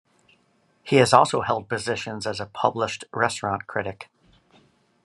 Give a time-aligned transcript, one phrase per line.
[0.81, 4.09] He has also held positions as a published restaurant critic.